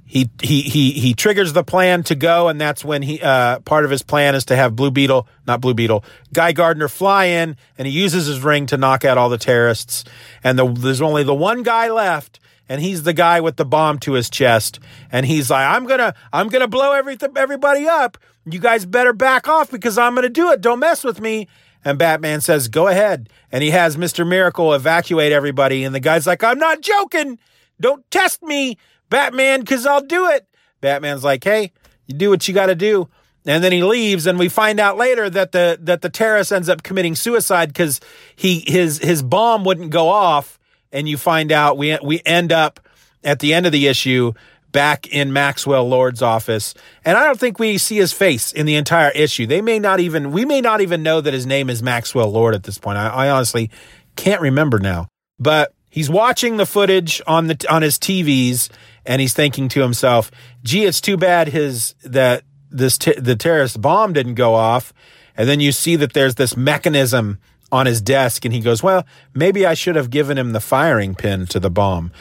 he 0.09 0.31
he 0.41 0.63
he 0.63 0.93
he 0.93 1.15
triggers 1.15 1.53
the 1.53 1.65
plan 1.65 2.05
to 2.05 2.15
go, 2.15 2.49
and 2.49 2.61
that's 2.61 2.85
when 2.85 3.03
he 3.03 3.21
uh, 3.21 3.59
part 3.61 3.85
of 3.85 3.91
his 3.91 4.03
plan 4.03 4.37
is 4.37 4.45
to 4.47 4.57
have 4.57 4.77
Blue 4.77 4.93
Beetle, 4.93 5.27
not 5.49 5.61
Blue 5.61 5.75
Beetle, 5.75 6.05
Guy 6.33 6.53
Gardner 6.53 6.89
fly 6.89 7.25
in, 7.25 7.57
and 7.77 7.89
he 7.89 7.93
uses 7.93 8.27
his 8.27 8.41
ring 8.41 8.67
to 8.67 8.77
knock 8.77 9.05
out 9.05 9.19
all 9.19 9.29
the 9.29 9.37
terrorists. 9.37 10.05
And 10.45 10.57
the, 10.57 10.73
there's 10.73 11.03
only 11.03 11.25
the 11.25 11.35
one 11.35 11.65
guy 11.65 11.91
left, 11.91 12.39
and 12.69 12.81
he's 12.81 13.03
the 13.03 13.13
guy 13.13 13.41
with 13.41 13.57
the 13.57 13.65
bomb 13.65 13.99
to 14.01 14.13
his 14.13 14.31
chest. 14.31 14.79
And 15.11 15.27
he's 15.27 15.51
like 15.51 15.67
i'm 15.67 15.87
gonna 15.87 16.15
i'm 16.33 16.49
gonna 16.49 16.69
blow 16.69 16.93
everything 16.93 17.33
everybody 17.37 17.89
up. 17.89 18.17
You 18.45 18.61
guys 18.61 18.87
better 18.87 19.13
back 19.13 19.49
off 19.49 19.73
because 19.73 19.99
i'm 19.99 20.15
gonna 20.15 20.29
do 20.29 20.53
it. 20.53 20.61
Don't 20.61 20.79
mess 20.79 21.03
with 21.03 21.21
me. 21.21 21.49
And 21.85 21.99
batman 21.99 22.41
says 22.41 22.69
go 22.69 22.87
ahead. 22.87 23.29
And 23.51 23.65
he 23.65 23.71
has 23.71 23.97
mr 23.97 24.27
miracle 24.27 24.73
evacuate 24.73 25.33
everybody 25.33 25.83
and 25.83 25.93
the 25.93 26.01
guy's 26.01 26.29
like 26.29 26.45
i'm 26.45 26.59
not 26.59 26.81
joking. 26.81 27.41
Don't 27.81 28.09
test 28.11 28.43
me 28.43 28.79
batman 29.11 29.61
because 29.61 29.87
i'll 29.87 30.01
do 30.01 30.29
it. 30.29 30.47
Batman's 30.81 31.25
like 31.25 31.45
hey 31.45 31.73
you 32.07 32.15
do 32.17 32.31
what 32.31 32.47
you 32.47 32.55
gotta 32.55 32.75
do. 32.75 33.09
And 33.49 33.63
then 33.63 33.71
he 33.71 33.83
leaves 33.83 34.27
and 34.27 34.39
we 34.39 34.49
find 34.49 34.81
out 34.81 34.97
later 34.97 35.31
that 35.31 35.53
the 35.53 35.79
that 35.83 36.03
the 36.03 36.11
terrorist 36.11 36.53
ends 36.53 36.69
up 36.69 36.83
committing 36.83 37.15
suicide 37.15 37.69
because 37.69 38.01
he 38.35 38.65
his 38.67 38.99
his 38.99 39.23
bomb 39.23 39.65
wouldn't 39.65 39.91
go 39.91 40.09
off. 40.09 40.59
And 40.93 41.09
you 41.09 41.17
find 41.17 41.53
out 41.53 41.77
we 41.77 41.97
we 42.03 42.21
end 42.25 42.53
up 42.53 42.81
at 43.23 43.41
the 43.41 43.55
end 43.55 43.67
of 43.67 43.73
the 43.73 43.87
issue 43.87 44.33
back 44.73 45.07
in 45.07 45.33
Maxwell 45.33 45.89
Lord's 45.89 46.23
office. 46.23 46.75
And 47.05 47.17
I 47.17 47.25
don't 47.25 47.39
think 47.39 47.59
we 47.59 47.79
see 47.79 47.97
his 47.97 48.13
face 48.13 48.53
in 48.53 48.67
the 48.67 48.75
entire 48.77 49.11
issue. 49.11 49.47
They 49.47 49.61
may 49.61 49.79
not 49.79 50.01
even 50.01 50.33
we 50.33 50.45
may 50.45 50.61
not 50.61 50.81
even 50.81 51.03
know 51.03 51.21
that 51.21 51.33
his 51.33 51.47
name 51.47 51.71
is 51.71 51.83
Maxwell 51.83 52.31
Lord 52.31 52.55
at 52.55 52.65
this 52.65 52.79
point. 52.79 52.99
I, 52.99 53.09
I 53.09 53.31
honestly 53.31 53.71
can't 54.17 54.41
remember 54.41 54.79
now. 54.79 55.07
But 55.39 55.73
he's 55.91 56.11
watching 56.11 56.57
the 56.57 56.67
footage 56.67 57.23
on 57.27 57.47
the 57.47 57.67
on 57.71 57.83
his 57.83 57.99
TVs 57.99 58.71
and 59.07 59.21
he's 59.21 59.33
thinking 59.35 59.69
to 59.69 59.81
himself 59.81 60.31
gee 60.63 60.85
it's 60.85 61.01
too 61.01 61.17
bad 61.17 61.49
his 61.49 61.95
that 62.03 62.43
this 62.71 62.99
t- 62.99 63.19
the 63.19 63.37
terrorist 63.37 63.81
bomb 63.81 64.13
didn't 64.13 64.35
go 64.35 64.55
off. 64.55 64.93
And 65.37 65.49
then 65.49 65.61
you 65.61 65.73
see 65.73 65.97
that 65.97 66.13
there's 66.15 66.37
this 66.37 66.57
mechanism 66.57 67.39
on 67.71 67.87
his 67.87 68.01
desk 68.01 68.45
and 68.45 68.55
he 68.55 68.61
goes 68.61 68.81
well 68.81 69.05
maybe 69.35 69.67
i 69.67 69.75
should 69.75 69.97
have 69.97 70.09
given 70.09 70.39
him 70.39 70.53
the 70.53 70.61
firing 70.61 71.15
pin 71.15 71.47
to 71.47 71.61
the 71.61 71.71
bomb. 71.71 72.13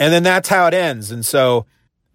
And 0.00 0.12
then 0.12 0.22
that's 0.22 0.48
how 0.48 0.66
it 0.66 0.74
ends. 0.74 1.10
And 1.10 1.24
so 1.26 1.66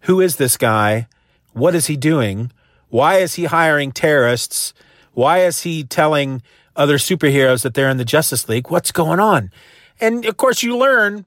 who 0.02 0.22
is 0.22 0.38
this 0.38 0.56
guy? 0.56 1.08
What 1.52 1.76
is 1.76 1.88
he 1.88 1.98
doing? 1.98 2.52
Why 2.90 3.16
is 3.18 3.36
he 3.36 3.46
hiring 3.46 3.92
terrorists? 3.92 4.74
Why 5.14 5.40
is 5.40 5.62
he 5.62 5.84
telling 5.84 6.42
other 6.76 6.98
superheroes 6.98 7.64
that 7.64 7.74
they're 7.74 7.90
in 7.90 7.98
the 7.98 8.06
justice 8.06 8.48
league? 8.48 8.70
What's 8.70 8.92
going 8.92 9.20
on? 9.20 9.52
And 10.00 10.26
of 10.26 10.38
course 10.38 10.64
you 10.64 10.78
learn 10.78 11.26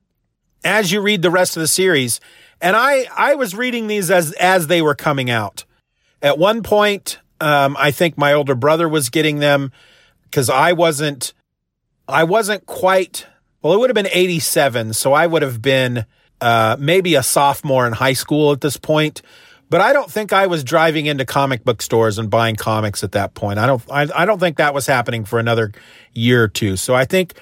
as 0.65 0.93
you 0.93 1.01
read 1.01 1.23
the 1.23 1.31
rest 1.31 1.57
of 1.57 1.61
the 1.61 1.69
series 1.69 2.21
and 2.61 2.77
i 2.77 3.07
i 3.17 3.35
was 3.35 3.55
reading 3.55 3.87
these 3.87 4.11
as 4.11 4.33
as 4.33 4.67
they 4.67 4.83
were 4.83 4.95
coming 4.95 5.31
out 5.31 5.65
at 6.23 6.39
one 6.39 6.63
point, 6.63 7.19
um, 7.41 7.77
I 7.79 7.91
think 7.91 8.17
my 8.17 8.33
older 8.33 8.55
brother 8.55 8.89
was 8.89 9.11
getting 9.11 9.39
them 9.39 9.73
because 10.25 10.49
I 10.49 10.73
wasn't, 10.73 11.35
I 12.09 12.25
wasn't 12.25 12.67
quite, 12.67 13.27
well, 13.63 13.75
it 13.75 13.79
would 13.79 13.91
have 13.91 13.95
been 13.95 14.09
87. 14.11 14.95
So 14.95 15.13
I 15.13 15.27
would 15.27 15.43
have 15.43 15.61
been 15.61 16.07
uh, 16.41 16.77
maybe 16.79 17.15
a 17.15 17.23
sophomore 17.23 17.87
in 17.87 17.93
high 17.93 18.15
school 18.15 18.53
at 18.53 18.61
this 18.61 18.77
point. 18.77 19.23
But 19.69 19.81
I 19.81 19.93
don't 19.93 20.11
think 20.11 20.33
I 20.33 20.47
was 20.47 20.63
driving 20.63 21.07
into 21.07 21.25
comic 21.25 21.65
book 21.65 21.83
stores 21.83 22.19
and 22.19 22.31
buying 22.31 22.57
comics 22.57 23.03
at 23.03 23.13
that 23.13 23.35
point. 23.35 23.59
I 23.59 23.67
don't, 23.67 23.83
I, 23.91 24.09
I 24.15 24.25
don't 24.25 24.39
think 24.39 24.57
that 24.57 24.75
was 24.75 24.87
happening 24.87 25.25
for 25.25 25.39
another 25.39 25.73
year 26.13 26.45
or 26.45 26.49
two. 26.49 26.77
So 26.77 26.95
I 26.95 27.05
think 27.05 27.35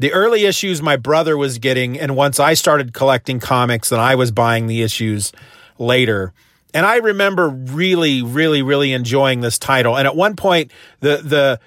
the 0.00 0.12
early 0.12 0.44
issues 0.46 0.82
my 0.82 0.96
brother 0.96 1.36
was 1.36 1.58
getting, 1.58 1.98
and 2.00 2.16
once 2.16 2.40
I 2.40 2.54
started 2.54 2.92
collecting 2.92 3.38
comics, 3.38 3.92
and 3.92 4.00
I 4.00 4.16
was 4.16 4.32
buying 4.32 4.66
the 4.66 4.82
issues 4.82 5.32
later 5.78 6.32
and 6.74 6.86
I 6.86 6.96
remember 6.96 7.48
really, 7.48 8.22
really, 8.22 8.62
really 8.62 8.92
enjoying 8.92 9.40
this 9.40 9.58
title. 9.58 9.96
And 9.96 10.06
at 10.06 10.16
one 10.16 10.36
point, 10.36 10.70
the 11.00 11.16
the 11.18 11.60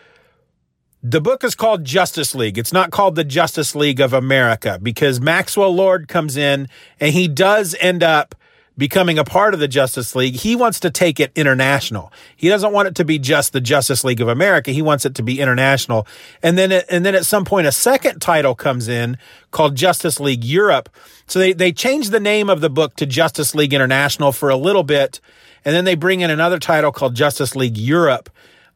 the 1.05 1.19
book 1.19 1.43
is 1.43 1.55
called 1.55 1.83
Justice 1.83 2.33
League. 2.33 2.57
It's 2.57 2.71
not 2.71 2.91
called 2.91 3.15
the 3.15 3.25
Justice 3.25 3.75
League 3.75 3.99
of 3.99 4.13
America 4.13 4.79
because 4.81 5.19
Maxwell 5.19 5.75
Lord 5.75 6.07
comes 6.07 6.37
in 6.37 6.69
and 6.99 7.13
he 7.13 7.27
does 7.27 7.75
end 7.81 8.03
up 8.03 8.35
becoming 8.77 9.19
a 9.19 9.23
part 9.23 9.53
of 9.53 9.59
the 9.59 9.67
Justice 9.67 10.15
League, 10.15 10.35
he 10.35 10.55
wants 10.55 10.79
to 10.81 10.89
take 10.89 11.19
it 11.19 11.31
international. 11.35 12.11
He 12.35 12.49
doesn't 12.49 12.73
want 12.73 12.87
it 12.87 12.95
to 12.95 13.05
be 13.05 13.19
just 13.19 13.53
the 13.53 13.61
Justice 13.61 14.03
League 14.03 14.21
of 14.21 14.27
America. 14.27 14.71
He 14.71 14.81
wants 14.81 15.05
it 15.05 15.15
to 15.15 15.23
be 15.23 15.39
international. 15.39 16.07
And 16.41 16.57
then, 16.57 16.71
and 16.89 17.05
then 17.05 17.15
at 17.15 17.25
some 17.25 17.45
point, 17.45 17.67
a 17.67 17.71
second 17.71 18.19
title 18.19 18.55
comes 18.55 18.87
in 18.87 19.17
called 19.51 19.75
Justice 19.75 20.19
League 20.19 20.43
Europe. 20.43 20.89
So 21.27 21.39
they, 21.39 21.53
they 21.53 21.71
changed 21.71 22.11
the 22.11 22.19
name 22.19 22.49
of 22.49 22.61
the 22.61 22.69
book 22.69 22.95
to 22.95 23.05
Justice 23.05 23.53
League 23.53 23.73
International 23.73 24.31
for 24.31 24.49
a 24.49 24.57
little 24.57 24.83
bit. 24.83 25.19
And 25.65 25.75
then 25.75 25.85
they 25.85 25.95
bring 25.95 26.21
in 26.21 26.29
another 26.31 26.59
title 26.59 26.91
called 26.91 27.15
Justice 27.15 27.55
League 27.55 27.77
Europe. 27.77 28.29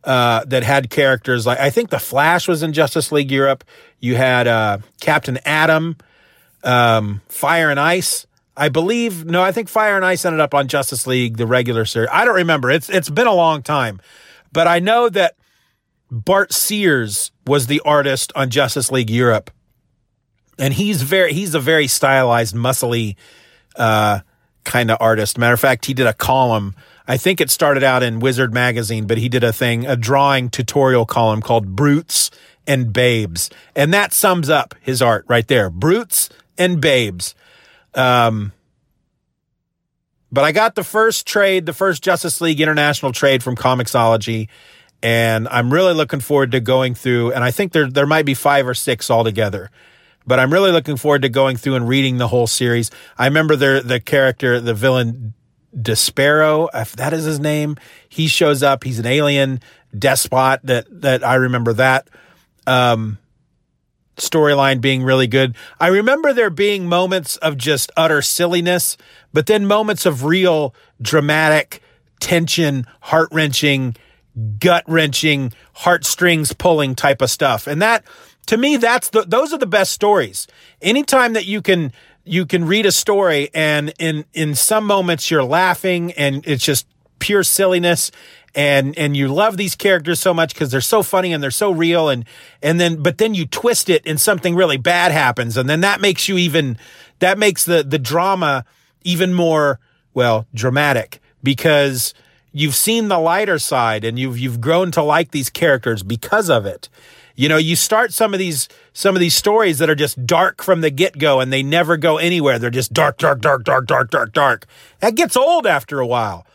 Uh, 0.04 0.46
that 0.46 0.64
had 0.64 0.90
characters 0.90 1.46
like 1.46 1.60
I 1.60 1.70
think 1.70 1.90
the 1.90 2.00
Flash 2.00 2.48
was 2.48 2.64
in 2.64 2.72
Justice 2.72 3.12
League 3.12 3.30
Europe. 3.30 3.66
You 4.00 4.16
had 4.16 4.48
uh, 4.48 4.78
Captain 5.02 5.38
Atom, 5.44 5.98
um, 6.64 7.22
Fire 7.28 7.70
and 7.70 7.80
Ice, 7.80 8.27
I 8.58 8.70
believe 8.70 9.24
no, 9.24 9.44
I 9.44 9.52
think 9.52 9.70
Fire 9.70 9.96
and 9.96 10.04
Ice 10.04 10.26
ended 10.26 10.42
up 10.42 10.56
on 10.56 10.68
Justice 10.68 11.06
League, 11.06 11.38
the 11.38 11.46
regular 11.46 11.86
series. 11.86 12.10
I 12.12 12.26
don't 12.26 12.36
remember. 12.36 12.72
It's 12.72 12.90
it's 12.90 13.10
been 13.10 13.28
a 13.28 13.34
long 13.34 13.62
time, 13.62 14.02
but 14.52 14.68
I 14.68 14.80
know 14.80 15.10
that 15.10 15.36
Bart 16.10 16.52
Sears 16.52 17.32
was 17.46 17.68
the 17.68 17.82
artist 17.86 18.34
on 18.36 18.50
Justice 18.50 18.92
League 18.92 19.12
Europe, 19.12 19.52
and 20.58 20.74
he's 20.74 21.04
very 21.04 21.34
he's 21.34 21.54
a 21.54 21.60
very 21.60 21.86
stylized, 21.86 22.56
muscly 22.56 23.16
uh, 23.76 24.22
kind 24.64 24.90
of 24.90 24.98
artist. 25.00 25.38
Matter 25.38 25.54
of 25.54 25.60
fact, 25.60 25.86
he 25.86 25.94
did 25.94 26.08
a 26.08 26.14
column. 26.14 26.76
I 27.08 27.16
think 27.16 27.40
it 27.40 27.52
started 27.52 27.84
out 27.84 28.02
in 28.02 28.20
Wizard 28.20 28.54
magazine, 28.56 29.06
but 29.06 29.20
he 29.20 29.30
did 29.30 29.44
a 29.44 29.54
thing, 29.54 29.86
a 29.86 29.96
drawing 29.96 30.50
tutorial 30.50 31.06
column 31.06 31.42
called 31.42 31.76
Brutes 31.76 32.32
and 32.66 32.92
Babes, 32.92 33.52
and 33.76 33.94
that 33.94 34.14
sums 34.14 34.50
up 34.50 34.74
his 34.82 35.00
art 35.00 35.26
right 35.28 35.48
there. 35.48 35.70
Brutes 35.70 36.30
and 36.58 36.82
Babes. 36.82 37.36
Um, 37.98 38.54
but 40.32 40.44
I 40.44 40.52
got 40.52 40.76
the 40.76 40.84
first 40.84 41.26
trade, 41.26 41.66
the 41.66 41.74
first 41.74 42.04
Justice 42.04 42.42
League 42.42 42.62
International 42.62 43.12
trade 43.12 43.42
from 43.44 43.56
Comixology, 43.56 44.50
and 45.02 45.48
I'm 45.48 45.74
really 45.74 45.94
looking 45.94 46.20
forward 46.20 46.52
to 46.52 46.60
going 46.60 46.96
through. 46.96 47.32
And 47.32 47.44
I 47.44 47.52
think 47.52 47.72
there 47.72 47.90
there 47.90 48.06
might 48.06 48.26
be 48.26 48.34
five 48.34 48.68
or 48.68 48.74
six 48.74 49.10
altogether, 49.10 49.72
but 50.26 50.40
I'm 50.40 50.52
really 50.52 50.72
looking 50.72 50.98
forward 50.98 51.24
to 51.24 51.30
going 51.30 51.58
through 51.58 51.76
and 51.76 51.88
reading 51.88 52.18
the 52.18 52.28
whole 52.28 52.48
series. 52.48 52.92
I 53.18 53.26
remember 53.26 53.56
the 53.56 53.82
the 53.84 54.00
character, 54.00 54.60
the 54.60 54.74
villain 54.74 55.34
Despero, 55.76 56.70
if 56.74 56.96
that 56.96 57.14
is 57.14 57.24
his 57.24 57.40
name. 57.40 57.78
He 58.10 58.28
shows 58.28 58.64
up. 58.64 58.84
He's 58.84 59.00
an 59.00 59.06
alien 59.06 59.62
despot. 59.98 60.62
That 60.64 60.86
that 61.02 61.24
I 61.24 61.36
remember 61.36 61.74
that. 61.74 62.10
Um, 62.66 63.18
storyline 64.18 64.82
being 64.82 65.04
really 65.04 65.28
good. 65.28 65.56
I 65.80 65.88
remember 65.88 66.34
there 66.34 66.50
being 66.50 66.88
moments 66.88 67.38
of 67.38 67.58
just 67.58 67.92
utter 67.96 68.22
silliness, 68.22 68.98
but 69.34 69.46
then 69.46 69.66
moments 69.66 70.06
of 70.06 70.26
real 70.26 70.74
dramatic 71.02 71.82
tension, 72.20 72.86
heart 73.02 73.30
wrenching, 73.32 73.96
gut 74.60 74.84
wrenching, 74.88 75.54
heartstrings 75.74 76.54
pulling 76.54 76.96
type 76.96 77.22
of 77.22 77.30
stuff. 77.30 77.68
And 77.68 77.82
that, 77.82 78.04
to 78.48 78.58
me, 78.58 78.78
that's 78.78 79.10
the, 79.10 79.22
those 79.22 79.54
are 79.54 79.58
the 79.58 79.66
best 79.66 79.94
stories. 79.94 80.48
Anytime 80.82 81.34
that 81.34 81.46
you 81.46 81.62
can, 81.62 81.92
you 82.24 82.46
can 82.46 82.66
read 82.66 82.86
a 82.86 82.92
story 82.92 83.50
and 83.54 83.94
in, 84.00 84.26
in 84.34 84.56
some 84.56 84.86
moments 84.86 85.32
you're 85.32 85.44
laughing 85.44 86.12
and 86.14 86.46
it's 86.48 86.64
just 86.64 86.88
pure 87.20 87.44
silliness 87.44 88.12
and 88.58 88.98
and 88.98 89.16
you 89.16 89.30
love 89.30 89.56
these 89.56 89.76
characters 89.76 90.20
so 90.20 90.34
much 90.34 90.54
because 90.54 90.72
they're 90.72 90.82
so 90.82 91.04
funny 91.04 91.32
and 91.32 91.42
they're 91.42 91.52
so 91.52 91.72
real 91.72 92.10
and 92.10 92.26
and 92.62 92.80
then 92.80 93.02
but 93.02 93.20
then 93.20 93.34
you 93.34 93.46
twist 93.46 93.88
it 93.90 94.02
and 94.06 94.20
something 94.20 94.56
really 94.56 94.78
bad 94.78 95.12
happens 95.14 95.56
and 95.56 95.70
then 95.70 95.80
that 95.82 96.02
makes 96.02 96.28
you 96.28 96.38
even 96.38 96.78
that 97.20 97.38
makes 97.38 97.64
the 97.64 97.84
the 97.84 98.00
drama 98.00 98.66
even 99.04 99.34
more 99.34 99.80
well 100.14 100.48
dramatic 100.54 101.22
because 101.44 102.14
you've 102.52 102.76
seen 102.76 103.08
the 103.08 103.20
lighter 103.20 103.60
side 103.60 104.04
and 104.04 104.18
you've 104.18 104.38
you've 104.40 104.60
grown 104.60 104.92
to 104.92 105.04
like 105.04 105.32
these 105.32 105.50
characters 105.50 106.04
because 106.04 106.50
of 106.50 106.66
it. 106.66 106.90
You 107.36 107.48
know 107.48 107.58
you 107.58 107.76
start 107.76 108.14
some 108.14 108.34
of 108.34 108.40
these 108.40 108.68
some 108.94 109.16
of 109.16 109.20
these 109.20 109.36
stories 109.36 109.78
that 109.78 109.90
are 109.90 109.96
just 109.96 110.26
dark 110.26 110.64
from 110.64 110.82
the 110.82 110.90
get-go 110.90 111.40
and 111.40 111.54
they 111.54 111.62
never 111.62 111.96
go 111.96 112.18
anywhere. 112.18 112.58
They're 112.58 112.72
just 112.72 112.94
dark 112.94 113.20
dark 113.20 113.42
dark 113.42 113.64
dark 113.64 113.86
dark 113.86 114.10
dark 114.10 114.34
dark. 114.34 114.66
That 115.02 115.14
gets 115.14 115.38
old 115.38 115.68
after 115.68 116.00
a 116.00 116.08
while 116.08 116.48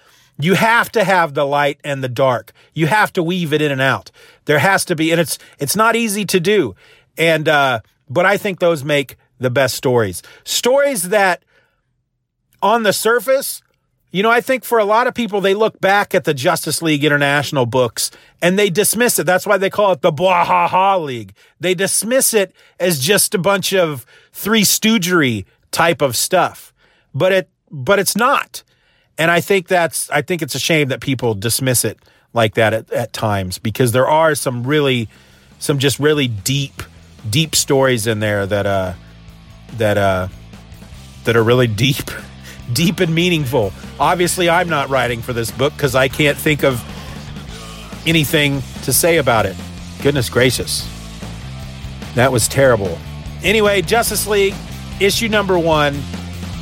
you 0.45 0.55
have 0.55 0.91
to 0.93 1.05
have 1.05 1.35
the 1.35 1.45
light 1.45 1.81
and 1.85 2.03
the 2.03 2.09
dark. 2.09 2.53
You 2.75 2.87
have 2.87 3.13
to 3.15 3.23
weave 3.23 3.53
it 3.53 3.63
in 3.63 3.71
and 3.71 3.81
out. 3.81 4.11
There 4.45 4.59
has 4.59 4.85
to 4.87 4.97
be, 4.97 5.11
and 5.11 5.21
it's 5.21 5.39
it's 5.59 5.77
not 5.77 5.97
easy 5.97 6.25
to 6.27 6.41
do. 6.41 6.75
And 7.17 7.49
uh, 7.49 7.81
but 8.09 8.27
I 8.27 8.37
think 8.37 8.61
those 8.61 8.85
make 8.85 9.17
the 9.39 9.51
best 9.51 9.75
stories. 9.75 10.23
Stories 10.45 11.11
that 11.11 11.45
on 12.63 12.83
the 12.83 12.93
surface, 12.93 13.63
you 14.11 14.23
know, 14.23 14.31
I 14.31 14.41
think 14.41 14.65
for 14.65 14.79
a 14.79 14.85
lot 14.85 15.07
of 15.07 15.15
people, 15.15 15.41
they 15.41 15.55
look 15.55 15.81
back 15.81 16.15
at 16.15 16.25
the 16.25 16.35
Justice 16.35 16.83
League 16.83 17.03
International 17.03 17.67
books 17.67 18.11
and 18.41 18.59
they 18.59 18.69
dismiss 18.69 19.19
it. 19.19 19.25
That's 19.25 19.47
why 19.47 19.57
they 19.57 19.71
call 19.71 19.93
it 19.93 20.03
the 20.03 20.13
Blah 20.13 20.45
Ha 20.45 20.69
Ha 20.69 20.97
League. 20.97 21.35
They 21.59 21.75
dismiss 21.75 22.35
it 22.35 22.55
as 22.79 23.01
just 23.01 23.35
a 23.35 23.39
bunch 23.39 23.73
of 23.73 24.05
three 24.33 24.63
stoogery 24.63 25.47
type 25.71 26.03
of 26.03 26.15
stuff. 26.15 26.73
But 27.15 27.33
it 27.33 27.51
but 27.71 27.99
it's 27.99 28.15
not. 28.15 28.63
And 29.23 29.31
I 29.31 29.41
think 29.41 29.69
that's 29.69 30.11
I 30.11 30.21
think 30.21 30.43
it's 30.43 30.57
a 30.57 30.59
shame 30.59 30.89
that 30.89 31.01
people 31.01 31.35
dismiss 31.35 31.85
it 31.85 31.97
like 32.33 32.55
that 32.55 32.75
at, 32.75 32.91
at 32.91 33.13
times 33.13 33.57
because 33.57 33.93
there 33.93 34.09
are 34.09 34.35
some 34.35 34.65
really 34.65 35.09
some 35.61 35.79
just 35.79 36.01
really 36.01 36.27
deep 36.27 36.83
deep 37.31 37.55
stories 37.55 38.09
in 38.09 38.19
there 38.19 38.47
that 38.47 38.67
uh 38.67 38.95
that 39.77 39.97
uh 39.97 40.27
that 41.23 41.37
are 41.37 41.45
really 41.45 41.67
deep, 41.87 42.11
deep 42.73 42.99
and 42.99 43.15
meaningful. 43.15 43.73
Obviously, 44.01 44.51
I'm 44.51 44.69
not 44.69 44.89
writing 44.89 45.23
for 45.23 45.33
this 45.33 45.53
book 45.53 45.73
because 45.75 45.95
I 45.95 46.09
can't 46.09 46.37
think 46.37 46.65
of 46.65 46.83
anything 48.05 48.61
to 48.83 48.93
say 48.93 49.19
about 49.19 49.47
it. 49.47 49.55
Goodness 50.03 50.31
gracious. 50.31 50.85
That 52.17 52.33
was 52.33 52.49
terrible. 52.49 52.99
Anyway, 53.45 53.83
Justice 53.83 54.27
League, 54.27 54.55
issue 54.99 55.29
number 55.29 55.61
one. 55.61 55.97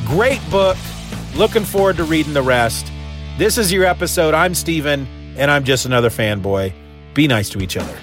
Great 0.04 0.42
book. 0.50 0.76
Looking 1.34 1.64
forward 1.64 1.96
to 1.96 2.04
reading 2.04 2.34
the 2.34 2.42
rest. 2.42 2.90
This 3.38 3.56
is 3.56 3.72
your 3.72 3.84
episode. 3.84 4.34
I'm 4.34 4.54
Steven, 4.54 5.06
and 5.36 5.50
I'm 5.50 5.64
just 5.64 5.86
another 5.86 6.10
fanboy. 6.10 6.72
Be 7.14 7.26
nice 7.26 7.48
to 7.50 7.60
each 7.60 7.76
other. 7.76 7.96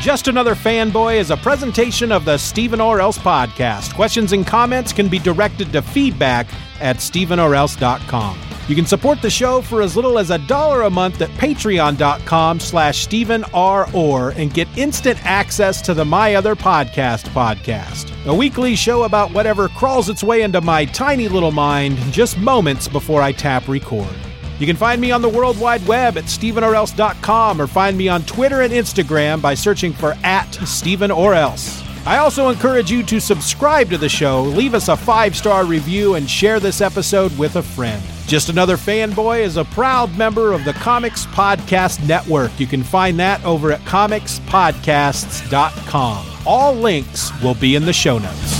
Just 0.00 0.28
Another 0.28 0.54
Fanboy 0.54 1.16
is 1.16 1.30
a 1.30 1.36
presentation 1.36 2.12
of 2.12 2.24
the 2.24 2.38
Stephen 2.38 2.80
or 2.80 3.00
Else 3.00 3.18
podcast. 3.18 3.94
Questions 3.94 4.32
and 4.32 4.46
comments 4.46 4.92
can 4.92 5.08
be 5.08 5.18
directed 5.18 5.72
to 5.72 5.82
feedback 5.82 6.46
at 6.80 6.96
stephenorelse.com. 6.96 8.38
You 8.68 8.74
can 8.74 8.84
support 8.84 9.22
the 9.22 9.30
show 9.30 9.62
for 9.62 9.80
as 9.80 9.96
little 9.96 10.18
as 10.18 10.30
a 10.30 10.36
dollar 10.36 10.82
a 10.82 10.90
month 10.90 11.22
at 11.22 11.30
patreon.com 11.30 12.60
slash 12.60 12.98
Stephen 12.98 13.42
R. 13.54 13.88
Orr 13.94 14.34
and 14.36 14.52
get 14.52 14.68
instant 14.76 15.24
access 15.24 15.80
to 15.82 15.94
the 15.94 16.04
My 16.04 16.34
Other 16.34 16.54
Podcast 16.54 17.28
podcast, 17.30 18.12
a 18.26 18.34
weekly 18.34 18.76
show 18.76 19.04
about 19.04 19.32
whatever 19.32 19.68
crawls 19.68 20.10
its 20.10 20.22
way 20.22 20.42
into 20.42 20.60
my 20.60 20.84
tiny 20.84 21.28
little 21.28 21.50
mind 21.50 21.96
just 22.12 22.36
moments 22.36 22.88
before 22.88 23.22
I 23.22 23.32
tap 23.32 23.68
record. 23.68 24.14
You 24.58 24.66
can 24.66 24.76
find 24.76 25.00
me 25.00 25.12
on 25.12 25.22
the 25.22 25.30
World 25.30 25.58
Wide 25.58 25.86
Web 25.86 26.18
at 26.18 26.24
StephenOrElse.com 26.24 27.62
or 27.62 27.66
find 27.66 27.96
me 27.96 28.08
on 28.08 28.22
Twitter 28.24 28.60
and 28.60 28.72
Instagram 28.74 29.40
by 29.40 29.54
searching 29.54 29.94
for 29.94 30.14
at 30.24 30.52
Stephen 30.66 31.10
or 31.10 31.32
Else. 31.32 31.82
I 32.04 32.18
also 32.18 32.50
encourage 32.50 32.90
you 32.90 33.02
to 33.04 33.18
subscribe 33.18 33.88
to 33.88 33.96
the 33.96 34.10
show, 34.10 34.42
leave 34.42 34.74
us 34.74 34.88
a 34.88 34.96
five 34.96 35.34
star 35.34 35.64
review, 35.64 36.16
and 36.16 36.28
share 36.28 36.60
this 36.60 36.82
episode 36.82 37.36
with 37.38 37.56
a 37.56 37.62
friend. 37.62 38.02
Just 38.28 38.48
Another 38.50 38.76
Fanboy 38.76 39.40
is 39.40 39.56
a 39.56 39.64
proud 39.64 40.16
member 40.18 40.52
of 40.52 40.66
the 40.66 40.74
Comics 40.74 41.24
Podcast 41.24 42.06
Network. 42.06 42.60
You 42.60 42.66
can 42.66 42.82
find 42.82 43.18
that 43.18 43.42
over 43.42 43.72
at 43.72 43.80
comicspodcasts.com. 43.80 46.26
All 46.46 46.74
links 46.74 47.32
will 47.42 47.54
be 47.54 47.74
in 47.74 47.86
the 47.86 47.92
show 47.94 48.18
notes. 48.18 48.58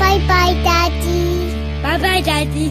Bye 0.00 0.18
bye, 0.26 0.54
Daddy. 0.64 1.82
Bye 1.82 1.98
bye, 1.98 2.20
Daddy. 2.20 2.70